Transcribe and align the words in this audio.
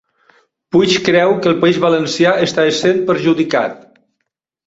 Puig 0.75 0.95
creu 1.09 1.33
que 1.43 1.51
el 1.51 1.59
País 1.65 1.77
Valencià 1.83 2.33
està 2.47 2.65
essent 2.71 3.05
perjudicat 3.11 3.77